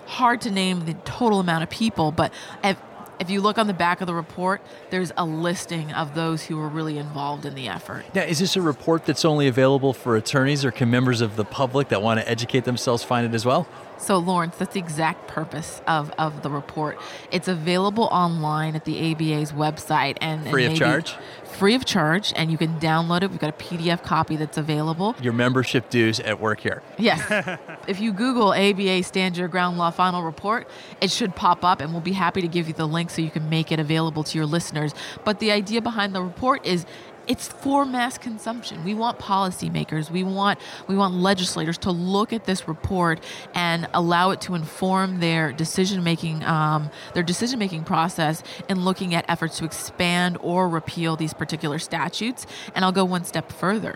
hard 0.06 0.42
to 0.42 0.52
name 0.52 0.86
the 0.86 0.94
total 1.06 1.40
amount 1.40 1.64
of 1.64 1.70
people, 1.70 2.12
but 2.12 2.32
If 2.64 2.78
if 3.20 3.30
you 3.30 3.42
look 3.42 3.58
on 3.58 3.68
the 3.68 3.74
back 3.74 4.02
of 4.02 4.08
the 4.08 4.14
report, 4.14 4.62
there's 4.90 5.12
a 5.18 5.26
listing 5.26 5.94
of 5.94 6.16
those 6.16 6.44
who 6.44 6.58
were 6.58 6.68
really 6.68 6.98
involved 6.98 7.46
in 7.46 7.56
the 7.56 7.68
effort. 7.68 8.04
Now, 8.14 8.24
is 8.24 8.40
this 8.40 8.56
a 8.56 8.62
report 8.62 9.06
that's 9.06 9.24
only 9.24 9.48
available 9.48 9.94
for 9.94 10.16
attorneys, 10.16 10.66
or 10.66 10.72
can 10.72 10.90
members 10.92 11.22
of 11.22 11.36
the 11.36 11.46
public 11.46 11.90
that 11.90 12.02
want 12.02 12.20
to 12.20 12.30
educate 12.30 12.66
themselves 12.66 13.04
find 13.04 13.26
it 13.26 13.34
as 13.34 13.46
well? 13.46 13.68
So, 13.98 14.18
Lawrence, 14.18 14.58
that's 14.58 14.74
the 14.74 14.80
exact 14.80 15.28
purpose 15.28 15.82
of, 15.88 16.12
of 16.18 16.42
the 16.42 16.50
report. 16.50 17.00
It's 17.32 17.48
available 17.48 18.06
online 18.06 18.76
at 18.76 18.86
the 18.86 19.12
ABA's 19.12 19.52
website 19.52 20.18
and 20.22 20.48
free 20.48 20.66
and 20.66 20.74
of 20.74 20.80
charge. 20.80 21.16
Free 21.44 21.76
of 21.76 21.86
charge, 21.86 22.34
and 22.36 22.52
you 22.52 22.58
can 22.58 22.80
download 22.80 23.24
it. 23.24 23.32
We've 23.32 23.40
got 23.40 23.50
a 23.50 23.64
PDF 23.64 24.04
copy 24.04 24.36
that's 24.36 24.58
available. 24.58 25.16
Your 25.22 25.32
membership 25.32 25.90
dues 25.90 26.20
at 26.20 26.40
work 26.40 26.60
here. 26.60 26.84
Yes. 26.98 27.58
if 27.88 28.02
you 28.02 28.12
Google 28.12 28.54
ABA 28.54 29.04
Stand 29.04 29.38
Your 29.38 29.48
Ground 29.48 29.78
Law 29.78 29.92
Final 29.92 30.24
Report, 30.24 30.68
it 31.00 31.12
should 31.12 31.36
pop 31.36 31.64
up, 31.64 31.80
and 31.80 31.92
we'll 31.92 32.02
be 32.02 32.12
happy 32.12 32.42
to 32.42 32.48
give 32.48 32.68
you 32.68 32.74
the 32.74 32.88
link 32.88 33.10
so 33.10 33.22
you 33.22 33.32
can 33.32 33.50
make 33.50 33.72
it 33.72 33.80
available 33.80 34.24
to 34.24 34.38
your 34.38 34.46
listeners. 34.46 34.94
But 35.24 35.40
the 35.40 35.52
idea 35.52 35.82
behind 35.82 36.14
the 36.14 36.22
report 36.22 36.66
is 36.66 36.86
it's 37.28 37.48
for 37.48 37.86
mass 37.86 38.18
consumption. 38.18 38.84
We 38.84 38.94
want 38.94 39.20
policymakers, 39.20 40.10
we 40.10 40.24
want 40.24 40.60
we 40.88 40.96
want 40.96 41.16
legislators 41.16 41.78
to 41.80 41.92
look 41.92 42.34
at 42.34 42.46
this 42.46 42.68
report 42.68 43.20
and 43.54 43.88
allow 43.94 44.32
it 44.32 44.42
to 44.42 44.56
inform 44.56 45.20
their 45.20 45.52
decision 45.52 46.04
making 46.04 46.44
um, 46.44 46.90
their 47.14 47.24
decision 47.24 47.60
making 47.60 47.84
process 47.84 48.44
in 48.70 48.84
looking 48.84 49.14
at 49.14 49.26
efforts 49.28 49.58
to 49.60 49.66
expand 49.66 50.38
or 50.42 50.70
repeal 50.70 51.16
these 51.16 51.34
particular 51.34 51.80
statutes. 51.80 52.46
And 52.74 52.86
I'll 52.86 52.92
go 52.92 53.06
one 53.06 53.26
step 53.26 53.52
further. 53.52 53.96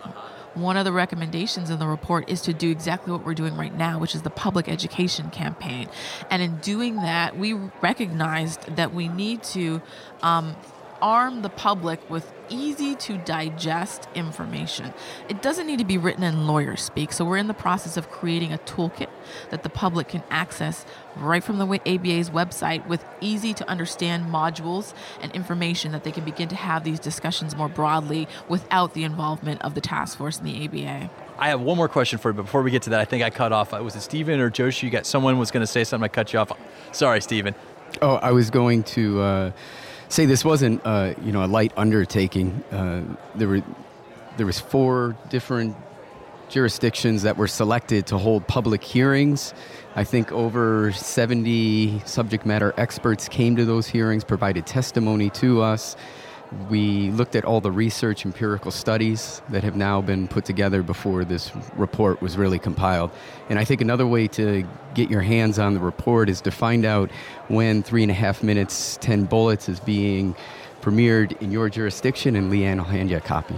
One 0.54 0.76
of 0.76 0.84
the 0.84 0.92
recommendations 0.92 1.70
in 1.70 1.78
the 1.78 1.86
report 1.86 2.28
is 2.28 2.40
to 2.42 2.52
do 2.52 2.70
exactly 2.70 3.12
what 3.12 3.24
we're 3.24 3.34
doing 3.34 3.56
right 3.56 3.74
now, 3.74 4.00
which 4.00 4.16
is 4.16 4.22
the 4.22 4.30
public 4.30 4.68
education 4.68 5.30
campaign. 5.30 5.88
And 6.28 6.42
in 6.42 6.56
doing 6.58 6.96
that, 6.96 7.36
we 7.36 7.52
recognized 7.52 8.74
that 8.74 8.92
we 8.92 9.06
need 9.06 9.44
to 9.44 9.80
um, 10.22 10.56
arm 11.00 11.42
the 11.42 11.48
public 11.48 12.08
with 12.10 12.32
easy 12.48 12.94
to 12.96 13.16
digest 13.18 14.08
information. 14.14 14.92
It 15.28 15.40
doesn't 15.42 15.66
need 15.66 15.78
to 15.78 15.84
be 15.84 15.98
written 15.98 16.22
in 16.22 16.46
lawyer 16.46 16.76
speak, 16.76 17.12
so 17.12 17.24
we're 17.24 17.36
in 17.36 17.46
the 17.46 17.54
process 17.54 17.96
of 17.96 18.10
creating 18.10 18.52
a 18.52 18.58
toolkit 18.58 19.08
that 19.50 19.62
the 19.62 19.68
public 19.68 20.08
can 20.08 20.22
access 20.30 20.84
right 21.16 21.42
from 21.42 21.58
the 21.58 21.64
ABA's 21.64 22.30
website 22.30 22.86
with 22.86 23.04
easy 23.20 23.54
to 23.54 23.68
understand 23.68 24.26
modules 24.26 24.94
and 25.20 25.32
information 25.32 25.92
that 25.92 26.04
they 26.04 26.12
can 26.12 26.24
begin 26.24 26.48
to 26.48 26.56
have 26.56 26.84
these 26.84 27.00
discussions 27.00 27.56
more 27.56 27.68
broadly 27.68 28.28
without 28.48 28.94
the 28.94 29.04
involvement 29.04 29.62
of 29.62 29.74
the 29.74 29.80
task 29.80 30.18
force 30.18 30.38
and 30.38 30.46
the 30.46 30.64
ABA. 30.64 31.10
I 31.38 31.48
have 31.48 31.60
one 31.60 31.76
more 31.76 31.88
question 31.88 32.18
for 32.18 32.30
you, 32.30 32.34
but 32.34 32.42
before 32.42 32.62
we 32.62 32.70
get 32.70 32.82
to 32.82 32.90
that, 32.90 33.00
I 33.00 33.04
think 33.06 33.22
I 33.22 33.30
cut 33.30 33.52
off. 33.52 33.72
Was 33.72 33.96
it 33.96 34.02
Stephen 34.02 34.40
or 34.40 34.50
Joshi? 34.50 34.82
You 34.82 34.90
got 34.90 35.06
someone 35.06 35.38
was 35.38 35.50
going 35.50 35.62
to 35.62 35.66
say 35.66 35.84
something. 35.84 36.04
I 36.04 36.08
cut 36.08 36.32
you 36.32 36.38
off. 36.38 36.52
Sorry, 36.92 37.20
Stephen. 37.22 37.54
Oh, 38.02 38.16
I 38.16 38.32
was 38.32 38.50
going 38.50 38.82
to. 38.84 39.20
Uh 39.20 39.52
say 40.10 40.26
this 40.26 40.44
wasn't 40.44 40.82
uh, 40.84 41.14
you 41.22 41.32
know 41.32 41.44
a 41.44 41.46
light 41.46 41.72
undertaking. 41.76 42.62
Uh, 42.70 43.02
there 43.34 43.48
were 43.48 43.62
there 44.36 44.46
was 44.46 44.60
four 44.60 45.16
different 45.30 45.76
jurisdictions 46.48 47.22
that 47.22 47.36
were 47.36 47.46
selected 47.46 48.06
to 48.08 48.18
hold 48.18 48.46
public 48.46 48.82
hearings. 48.82 49.54
I 49.94 50.02
think 50.02 50.32
over 50.32 50.90
70 50.92 52.02
subject 52.06 52.44
matter 52.44 52.74
experts 52.76 53.28
came 53.28 53.54
to 53.56 53.64
those 53.64 53.86
hearings, 53.86 54.24
provided 54.24 54.66
testimony 54.66 55.30
to 55.30 55.62
us. 55.62 55.96
We 56.68 57.10
looked 57.10 57.36
at 57.36 57.44
all 57.44 57.60
the 57.60 57.70
research, 57.70 58.26
empirical 58.26 58.70
studies 58.70 59.40
that 59.50 59.62
have 59.62 59.76
now 59.76 60.00
been 60.00 60.26
put 60.26 60.44
together 60.44 60.82
before 60.82 61.24
this 61.24 61.52
report 61.76 62.20
was 62.20 62.36
really 62.36 62.58
compiled. 62.58 63.12
And 63.48 63.58
I 63.58 63.64
think 63.64 63.80
another 63.80 64.06
way 64.06 64.26
to 64.28 64.66
get 64.94 65.10
your 65.10 65.20
hands 65.20 65.58
on 65.58 65.74
the 65.74 65.80
report 65.80 66.28
is 66.28 66.40
to 66.42 66.50
find 66.50 66.84
out 66.84 67.10
when 67.48 67.82
Three 67.84 68.02
and 68.02 68.10
a 68.10 68.14
Half 68.14 68.42
Minutes, 68.42 68.98
10 69.00 69.26
Bullets 69.26 69.68
is 69.68 69.78
being 69.78 70.34
premiered 70.80 71.40
in 71.40 71.52
your 71.52 71.68
jurisdiction, 71.68 72.34
and 72.34 72.50
Leanne 72.50 72.78
will 72.78 72.84
hand 72.84 73.10
you 73.10 73.18
a 73.18 73.20
copy. 73.20 73.54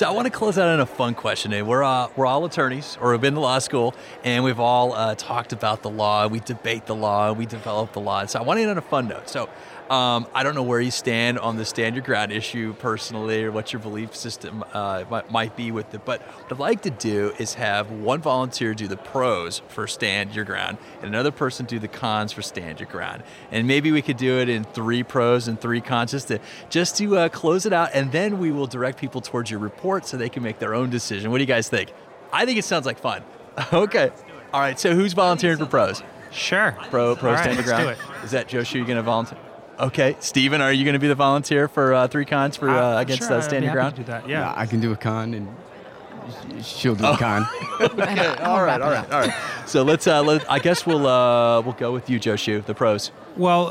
So 0.00 0.08
I 0.08 0.12
want 0.12 0.24
to 0.24 0.30
close 0.30 0.56
out 0.56 0.66
on 0.66 0.80
a 0.80 0.86
fun 0.86 1.12
question. 1.12 1.50
We're 1.66 1.82
uh, 1.82 2.08
we're 2.16 2.24
all 2.24 2.46
attorneys, 2.46 2.96
or 3.02 3.10
we've 3.10 3.20
been 3.20 3.34
to 3.34 3.40
law 3.40 3.58
school, 3.58 3.94
and 4.24 4.42
we've 4.42 4.58
all 4.58 4.94
uh, 4.94 5.14
talked 5.14 5.52
about 5.52 5.82
the 5.82 5.90
law. 5.90 6.26
We 6.26 6.40
debate 6.40 6.86
the 6.86 6.94
law. 6.94 7.34
We 7.34 7.44
develop 7.44 7.92
the 7.92 8.00
law. 8.00 8.24
So 8.24 8.38
I 8.38 8.42
want 8.42 8.56
to 8.56 8.62
end 8.62 8.70
on 8.70 8.78
a 8.78 8.80
fun 8.80 9.08
note. 9.08 9.28
So 9.28 9.50
um, 9.90 10.28
I 10.32 10.44
don't 10.44 10.54
know 10.54 10.62
where 10.62 10.80
you 10.80 10.92
stand 10.92 11.38
on 11.38 11.56
the 11.56 11.64
stand 11.66 11.96
your 11.96 12.04
ground 12.04 12.30
issue 12.32 12.74
personally, 12.74 13.44
or 13.44 13.52
what 13.52 13.74
your 13.74 13.80
belief 13.80 14.16
system 14.16 14.64
uh, 14.72 15.04
might, 15.10 15.30
might, 15.30 15.56
be 15.56 15.70
with 15.70 15.92
it. 15.92 16.04
But 16.04 16.22
what 16.22 16.52
I'd 16.52 16.58
like 16.58 16.82
to 16.82 16.90
do 16.90 17.34
is 17.38 17.54
have 17.54 17.90
one 17.90 18.22
volunteer 18.22 18.72
do 18.72 18.88
the 18.88 18.96
pros 18.96 19.60
for 19.68 19.86
stand 19.86 20.34
your 20.34 20.46
ground, 20.46 20.78
and 21.02 21.08
another 21.08 21.32
person 21.32 21.66
do 21.66 21.78
the 21.78 21.88
cons 21.88 22.32
for 22.32 22.40
stand 22.40 22.78
your 22.78 22.88
ground. 22.88 23.22
And 23.50 23.66
maybe 23.66 23.92
we 23.92 24.00
could 24.00 24.16
do 24.16 24.38
it 24.38 24.48
in 24.48 24.64
three 24.64 25.02
pros 25.02 25.46
and 25.46 25.60
three 25.60 25.82
cons, 25.82 26.12
just 26.12 26.28
to 26.28 26.38
just 26.70 26.96
to 26.98 27.18
uh, 27.18 27.28
close 27.28 27.66
it 27.66 27.74
out, 27.74 27.90
and 27.92 28.12
then 28.12 28.38
we 28.38 28.50
will 28.50 28.68
direct 28.68 28.98
people 28.98 29.20
towards 29.20 29.50
your 29.50 29.60
report 29.60 29.89
so 29.98 30.16
they 30.16 30.28
can 30.28 30.42
make 30.42 30.58
their 30.58 30.74
own 30.74 30.90
decision. 30.90 31.30
What 31.30 31.38
do 31.38 31.42
you 31.42 31.48
guys 31.48 31.68
think? 31.68 31.92
I 32.32 32.44
think 32.46 32.58
it 32.58 32.64
sounds 32.64 32.86
like 32.86 32.98
fun. 32.98 33.24
okay. 33.72 34.10
All 34.52 34.60
right. 34.60 34.78
So 34.78 34.94
who's 34.94 35.12
volunteering 35.12 35.58
for 35.58 35.66
pros? 35.66 36.02
Sure. 36.30 36.76
Pro, 36.90 37.16
pro, 37.16 37.34
stand 37.36 37.56
your 37.56 37.64
ground. 37.64 37.96
Is 38.22 38.30
that 38.30 38.48
Joe? 38.48 38.60
You 38.60 38.84
going 38.84 38.96
to 38.96 39.02
volunteer? 39.02 39.38
Okay, 39.80 40.14
Stephen, 40.20 40.60
are 40.60 40.72
you 40.72 40.84
going 40.84 40.92
to 40.92 41.00
be 41.00 41.08
the 41.08 41.14
volunteer 41.14 41.66
for 41.66 41.94
uh, 41.94 42.06
three 42.06 42.26
cons 42.26 42.54
for 42.54 42.68
uh, 42.68 42.98
uh 42.98 43.00
against 43.00 43.28
sure, 43.28 43.38
uh, 43.38 43.40
standing 43.40 43.72
ground? 43.72 43.96
do 43.96 44.04
that. 44.04 44.28
Yeah. 44.28 44.40
yeah. 44.40 44.54
I 44.54 44.66
can 44.66 44.78
do 44.78 44.92
a 44.92 44.96
con 44.96 45.32
and 45.32 45.48
she'll 46.62 46.94
do 46.94 47.04
oh. 47.04 47.14
a 47.14 47.16
con. 47.16 47.46
okay, 47.80 48.26
all 48.42 48.62
right, 48.62 48.80
all 48.80 48.90
right, 48.90 49.10
all 49.10 49.20
right. 49.20 49.34
So 49.66 49.82
let's. 49.82 50.06
Uh, 50.06 50.22
let, 50.22 50.48
I 50.50 50.58
guess 50.58 50.84
we'll 50.84 51.06
uh, 51.06 51.62
we'll 51.62 51.72
go 51.72 51.92
with 51.92 52.10
you, 52.10 52.20
Joshu, 52.20 52.64
the 52.64 52.74
pros. 52.74 53.10
Well, 53.38 53.70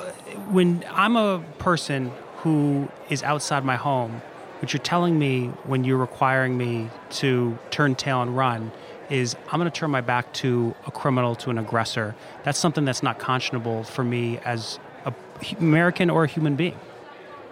when 0.49 0.83
I'm 0.91 1.15
a 1.15 1.43
person 1.59 2.11
who 2.38 2.89
is 3.09 3.21
outside 3.21 3.63
my 3.63 3.75
home, 3.75 4.23
what 4.59 4.73
you're 4.73 4.81
telling 4.81 5.17
me 5.17 5.47
when 5.63 5.83
you're 5.83 5.97
requiring 5.97 6.57
me 6.57 6.89
to 7.11 7.57
turn 7.71 7.95
tail 7.95 8.21
and 8.21 8.35
run 8.35 8.71
is 9.09 9.35
I'm 9.51 9.59
going 9.59 9.71
to 9.71 9.77
turn 9.77 9.89
my 9.89 10.01
back 10.01 10.33
to 10.35 10.75
a 10.85 10.91
criminal, 10.91 11.35
to 11.37 11.49
an 11.49 11.57
aggressor. 11.57 12.15
That's 12.43 12.59
something 12.59 12.85
that's 12.85 13.01
not 13.01 13.19
conscionable 13.19 13.85
for 13.85 14.03
me 14.03 14.37
as 14.39 14.79
an 15.05 15.15
American 15.59 16.09
or 16.09 16.25
a 16.25 16.27
human 16.27 16.55
being. 16.55 16.77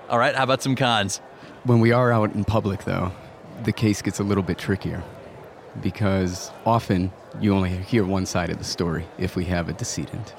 All 0.09 0.19
right, 0.19 0.35
how 0.35 0.43
about 0.43 0.61
some 0.61 0.75
cons? 0.75 1.17
When 1.63 1.79
we 1.79 1.91
are 1.91 2.11
out 2.11 2.33
in 2.33 2.45
public, 2.45 2.83
though, 2.83 3.11
the 3.63 3.71
case 3.71 4.01
gets 4.01 4.19
a 4.19 4.23
little 4.23 4.43
bit 4.43 4.57
trickier 4.57 5.03
because 5.81 6.51
often 6.65 7.11
you 7.39 7.53
only 7.53 7.69
hear 7.69 8.05
one 8.05 8.25
side 8.25 8.49
of 8.49 8.57
the 8.57 8.63
story 8.63 9.05
if 9.17 9.35
we 9.35 9.45
have 9.45 9.69
a 9.69 9.73
decedent. 9.73 10.33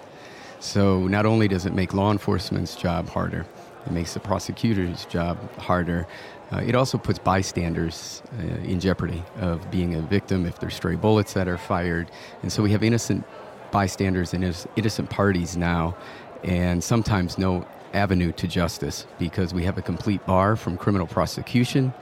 So 0.60 1.06
not 1.06 1.26
only 1.26 1.48
does 1.48 1.66
it 1.66 1.74
make 1.74 1.94
law 1.94 2.10
enforcement's 2.10 2.74
job 2.74 3.08
harder, 3.08 3.46
it 3.88 3.94
makes 3.94 4.14
the 4.14 4.20
prosecutor's 4.20 5.06
job 5.06 5.38
harder. 5.58 6.06
Uh, 6.52 6.58
it 6.58 6.74
also 6.74 6.98
puts 6.98 7.18
bystanders 7.18 8.22
uh, 8.38 8.42
in 8.42 8.80
jeopardy 8.80 9.22
of 9.36 9.70
being 9.70 9.94
a 9.94 10.02
victim 10.02 10.46
if 10.46 10.58
there's 10.58 10.74
stray 10.74 10.94
bullets 10.94 11.32
that 11.32 11.48
are 11.48 11.58
fired. 11.58 12.10
And 12.42 12.52
so 12.52 12.62
we 12.62 12.70
have 12.72 12.82
innocent 12.82 13.24
bystanders 13.70 14.34
and 14.34 14.44
innocent 14.76 15.10
parties 15.10 15.56
now 15.56 15.96
and 16.44 16.84
sometimes 16.84 17.38
no 17.38 17.66
avenue 17.94 18.32
to 18.32 18.46
justice 18.46 19.06
because 19.18 19.54
we 19.54 19.64
have 19.64 19.78
a 19.78 19.82
complete 19.82 20.24
bar 20.26 20.56
from 20.56 20.76
criminal 20.76 21.06
prosecution 21.06 21.92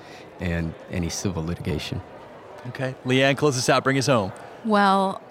and 0.40 0.74
any 0.90 1.08
civil 1.08 1.44
litigation. 1.44 2.02
Okay. 2.68 2.94
Leanne, 3.04 3.36
close 3.36 3.56
us 3.56 3.68
out. 3.68 3.84
Bring 3.84 3.98
us 3.98 4.06
home. 4.06 4.32
Well, 4.64 5.22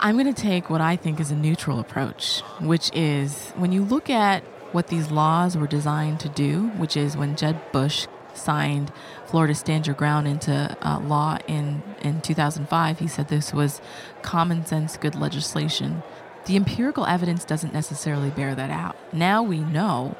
I'm 0.00 0.16
going 0.18 0.32
to 0.32 0.42
take 0.42 0.70
what 0.70 0.80
I 0.80 0.96
think 0.96 1.20
is 1.20 1.30
a 1.30 1.36
neutral 1.36 1.78
approach, 1.78 2.40
which 2.60 2.90
is 2.94 3.50
when 3.56 3.72
you 3.72 3.82
look 3.84 4.08
at 4.10 4.42
what 4.72 4.88
these 4.88 5.10
laws 5.10 5.56
were 5.56 5.66
designed 5.66 6.20
to 6.20 6.28
do, 6.28 6.68
which 6.76 6.96
is 6.96 7.16
when 7.16 7.36
Jeb 7.36 7.72
Bush 7.72 8.06
signed 8.34 8.92
Florida 9.26 9.54
Stand 9.54 9.86
Your 9.86 9.96
Ground 9.96 10.28
into 10.28 10.76
uh, 10.82 11.00
law 11.00 11.38
in, 11.46 11.82
in 12.02 12.20
2005, 12.20 12.98
he 12.98 13.08
said 13.08 13.28
this 13.28 13.52
was 13.52 13.80
common 14.22 14.66
sense 14.66 14.96
good 14.96 15.14
legislation 15.14 16.02
the 16.46 16.56
empirical 16.56 17.04
evidence 17.06 17.44
doesn't 17.44 17.72
necessarily 17.72 18.30
bear 18.30 18.54
that 18.54 18.70
out. 18.70 18.96
Now 19.12 19.42
we 19.42 19.58
know 19.58 20.16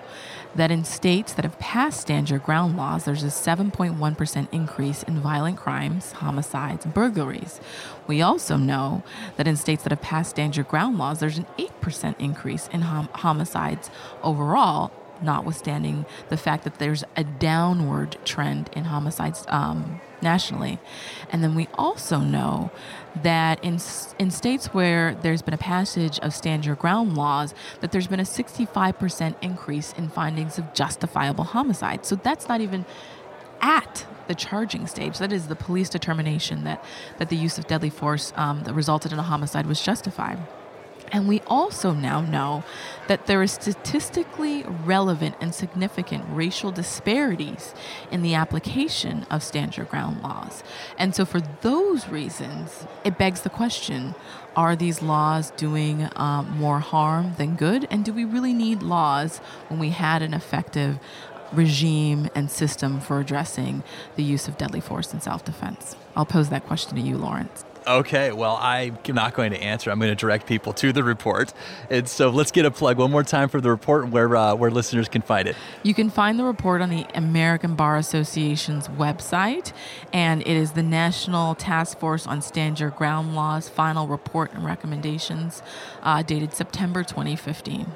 that 0.57 0.71
in 0.73 0.85
states 0.85 1.33
that 1.35 1.45
have 1.45 1.59
passed 1.59 2.00
stand 2.00 2.31
your 2.31 2.38
ground 2.41 2.76
laws, 2.76 3.05
there's 3.05 3.23
a 3.23 3.29
7.1% 3.29 4.49
increase 4.53 5.03
in 5.05 5.21
violent 5.21 5.57
crimes, 5.57 6.12
homicides, 6.12 6.85
and 6.85 6.93
burglaries. 6.93 7.61
We 8.07 8.23
also 8.23 8.57
know 8.57 9.05
that 9.37 9.47
in 9.47 9.57
states 9.57 9.85
that 9.85 9.93
have 9.93 10.03
passed 10.03 10.31
stand 10.31 10.57
your 10.57 10.65
ground 10.65 10.99
laws, 10.99 11.21
there's 11.21 11.38
an 11.38 11.47
8% 11.59 11.75
increase 12.19 12.69
in 12.69 12.83
hom- 12.83 13.09
homicides 13.12 13.90
overall 14.23 14.93
notwithstanding 15.23 16.05
the 16.28 16.37
fact 16.37 16.64
that 16.64 16.78
there's 16.78 17.05
a 17.16 17.25
downward 17.25 18.16
trend 18.25 18.71
in 18.75 18.85
homicides 18.85 19.45
um, 19.49 20.00
nationally. 20.23 20.78
And 21.31 21.43
then 21.43 21.55
we 21.55 21.69
also 21.75 22.19
know 22.19 22.71
that 23.23 23.62
in, 23.64 23.78
in 24.19 24.31
states 24.31 24.66
where 24.66 25.14
there's 25.14 25.43
been 25.43 25.55
a 25.55 25.59
passage 25.59 26.19
of 26.21 26.35
stand 26.35 26.66
your 26.66 26.76
ground 26.76 27.16
laws, 27.16 27.55
that 27.81 27.93
there's 27.93 28.07
been 28.07 28.21
a 28.21 28.25
65% 28.25 29.35
increase 29.43 29.93
in 29.95 30.09
findings 30.09 30.59
of 30.59 30.75
justifiable 30.75 31.45
homicide. 31.45 32.05
So 32.05 32.16
that's 32.16 32.49
not 32.49 32.61
even 32.61 32.85
at 33.61 34.07
the 34.28 34.35
charging 34.35 34.87
stage. 34.87 35.19
That 35.19 35.33
is 35.33 35.49
the 35.49 35.57
police 35.57 35.88
determination 35.88 36.64
that, 36.64 36.85
that 37.19 37.28
the 37.28 37.37
use 37.37 37.59
of 37.59 37.66
deadly 37.66 37.90
force 37.90 38.33
um, 38.37 38.64
that 38.64 38.75
resulted 38.75 39.12
in 39.12 39.19
a 39.19 39.23
homicide 39.23 39.66
was 39.66 39.81
justified. 39.81 40.38
And 41.17 41.27
we 41.27 41.41
also 41.47 41.95
now 41.95 42.21
know 42.21 42.63
that 43.07 43.25
there 43.25 43.43
is 43.43 43.53
statistically 43.53 44.65
relevant 44.65 45.35
and 45.41 45.55
significant 45.55 46.27
racial 46.29 46.71
disparities 46.71 47.75
in 48.11 48.21
the 48.21 48.35
application 48.35 49.27
of 49.31 49.43
stand 49.43 49.79
your 49.79 49.87
ground 49.87 50.23
laws. 50.23 50.63
And 50.99 51.15
so, 51.15 51.25
for 51.25 51.41
those 51.63 52.07
reasons, 52.09 52.87
it 53.03 53.17
begs 53.17 53.41
the 53.41 53.49
question 53.49 54.15
are 54.55 54.77
these 54.77 55.01
laws 55.01 55.53
doing 55.53 56.03
uh, 56.03 56.43
more 56.43 56.81
harm 56.81 57.33
than 57.39 57.57
good? 57.57 57.89
And 57.91 58.05
do 58.05 58.13
we 58.13 58.27
really 58.27 58.53
need 58.53 58.83
laws 58.83 59.39
when 59.69 59.81
we 59.81 59.91
had 59.91 60.21
an 60.21 60.35
effective 60.35 60.99
regime 61.51 62.29
and 62.35 62.51
system 62.51 63.01
for 63.01 63.21
addressing 63.21 63.83
the 64.17 64.23
use 64.23 64.49
of 64.49 64.59
deadly 64.59 64.81
force 64.81 65.15
in 65.15 65.23
self 65.23 65.47
defense? 65.47 65.97
I'll 66.15 66.27
pose 66.27 66.51
that 66.51 66.67
question 66.67 66.95
to 66.97 67.01
you, 67.01 67.17
Lawrence. 67.17 67.65
Okay, 67.87 68.33
well, 68.33 68.59
I'm 68.61 68.99
not 69.09 69.35
going 69.35 69.52
to 69.52 69.62
answer. 69.62 69.93
I'm 69.93 70.00
going 70.00 70.11
to 70.11 70.16
direct 70.16 70.47
people 70.47 70.73
to 70.73 70.93
the 70.93 71.05
report. 71.05 71.52
And 71.88 72.09
so 72.09 72.31
let's 72.31 72.50
get 72.50 72.64
a 72.64 72.71
plug 72.71 72.99
one 72.99 73.12
more 73.12 73.23
time 73.23 73.49
for 73.49 73.61
the 73.61 73.71
report 73.71 74.09
where, 74.09 74.35
uh, 74.35 74.57
where 74.57 74.73
listeners 74.73 75.09
can 75.09 75.23
find 75.23 75.47
it. 75.47 75.55
You 75.85 75.95
can 75.95 76.11
find 76.11 76.37
the 76.37 76.45
report 76.45 76.83
on 76.83 76.90
the 76.90 77.07
American 77.14 77.76
Bar 77.76 77.97
Association's 77.97 78.88
website, 78.88 79.73
and 80.12 80.43
it 80.43 80.49
is 80.49 80.73
the 80.73 80.83
National 80.83 81.55
Task 81.55 81.99
Force 81.99 82.26
on 82.26 82.43
Stand 82.43 82.81
Your 82.81 82.90
Ground 82.90 83.37
Laws 83.37 83.69
final 83.69 84.09
report 84.09 84.52
and 84.52 84.64
recommendations 84.64 85.62
uh, 86.02 86.23
dated 86.23 86.55
September 86.55 87.05
2015. 87.05 87.87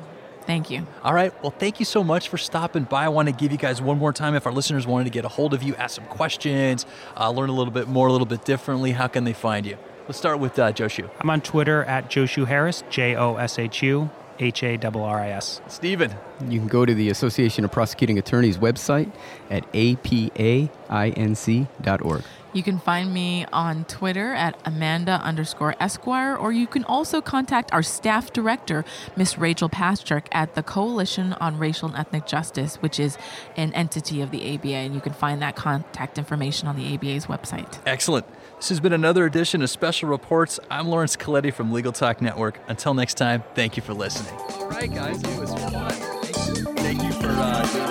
Thank 0.50 0.69
you. 0.69 0.85
All 1.04 1.14
right. 1.14 1.33
Well, 1.45 1.54
thank 1.57 1.78
you 1.78 1.85
so 1.85 2.02
much 2.02 2.28
for 2.28 2.37
stopping 2.37 2.83
by. 2.83 3.04
I 3.04 3.09
want 3.09 3.28
to 3.28 3.33
give 3.33 3.52
you 3.52 3.57
guys 3.57 3.80
one 3.80 3.99
more 3.99 4.12
time. 4.12 4.35
If 4.35 4.49
our 4.49 4.52
listeners 4.52 4.85
wanted 4.85 5.04
to 5.04 5.11
get 5.11 5.25
a 5.25 5.28
hold 5.28 5.54
of 5.54 5.62
you, 5.62 5.76
ask 5.76 5.95
some 5.95 6.07
questions, 6.07 6.87
uh, 7.16 7.30
learn 7.30 7.50
a 7.50 7.52
little 7.52 7.73
bit 7.73 7.87
more, 7.87 8.09
a 8.09 8.12
little 8.12 8.26
bit 8.26 8.45
differently, 8.45 8.90
how 8.90 9.07
can 9.07 9.23
they 9.23 9.33
find 9.33 9.64
you? 9.64 9.78
Let's 10.09 10.19
start 10.19 10.40
with 10.40 10.59
uh, 10.59 10.73
Joshu. 10.73 11.09
I'm 11.21 11.30
on 11.30 11.40
Twitter 11.40 11.85
at 11.85 12.11
Joshu 12.11 12.49
Harris, 12.49 12.83
J 12.90 13.14
O 13.14 13.37
S 13.37 13.61
H 13.61 13.80
U 13.85 14.11
H 14.40 14.64
A 14.64 14.76
R 14.76 14.97
R 14.97 15.21
I 15.21 15.28
S. 15.28 15.61
Stephen. 15.69 16.12
You 16.49 16.59
can 16.59 16.66
go 16.66 16.85
to 16.85 16.95
the 16.95 17.11
Association 17.11 17.64
of 17.64 17.71
Prosecuting 17.71 18.19
Attorneys 18.19 18.59
website 18.59 19.12
at 19.50 19.73
apainc.org. 19.73 20.71
You 22.52 22.64
can 22.64 22.78
find 22.78 23.14
me 23.14 23.47
on 23.52 23.85
Twitter 23.85 24.35
at 24.35 24.61
Amanda 24.64 25.21
underscore 25.23 25.76
Esquire, 25.78 26.37
or 26.37 26.52
you 26.52 26.66
can 26.66 26.83
also 26.85 27.21
contact 27.21 27.73
our 27.73 27.83
staff 27.83 28.33
director, 28.33 28.85
Miss 29.16 29.38
Rachel 29.38 29.69
Pastrick, 29.69 30.26
at 30.33 30.54
the 30.57 30.62
Coalition 30.62 31.35
on 31.35 31.59
Racial 31.59 31.88
and 31.88 31.97
Ethnic 31.97 32.26
Justice, 32.26 32.76
which 32.76 32.99
is 32.99 33.16
an 33.57 33.73
entity 33.75 34.21
of 34.21 34.33
the 34.33 34.54
ABA, 34.54 34.75
and 34.75 34.95
you 34.95 35.00
can 35.00 35.12
find 35.12 35.40
that 35.42 35.54
contact 35.54 36.19
information 36.19 36.66
on 36.66 36.76
the 36.76 36.95
ABA's 36.95 37.26
website. 37.26 37.78
Excellent. 37.87 38.26
This 38.57 38.69
has 38.69 38.80
been 38.80 38.92
another 38.92 39.26
edition 39.26 39.62
of 39.62 39.71
Special 39.71 40.09
Reports. 40.09 40.59
I'm 40.71 40.88
Lawrence 40.88 41.16
Colletti 41.16 41.54
from 41.54 41.73
Legal 41.73 41.92
Talk 41.92 42.21
Network. 42.21 42.59
Until 42.66 42.95
next 42.95 43.14
time, 43.14 43.45
thank 43.54 43.76
you 43.76 43.83
for 43.83 43.95
listening. 43.95 44.35
All 44.35 44.69
right, 44.69 44.92
guys, 44.92 45.23
it 45.23 45.38
was 45.38 45.54
fun. 45.54 45.92
Thank 46.76 47.02
you, 47.02 47.12
for 47.12 47.28
uh, 47.28 47.90